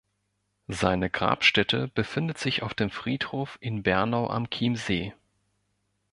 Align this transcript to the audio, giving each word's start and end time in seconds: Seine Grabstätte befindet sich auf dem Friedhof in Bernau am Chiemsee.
Seine 0.67 1.11
Grabstätte 1.11 1.87
befindet 1.89 2.39
sich 2.39 2.63
auf 2.63 2.73
dem 2.73 2.89
Friedhof 2.89 3.59
in 3.61 3.83
Bernau 3.83 4.31
am 4.31 4.49
Chiemsee. 4.49 5.13